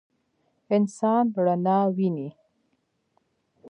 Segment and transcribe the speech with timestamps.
[0.75, 2.27] انسان رڼا ویني.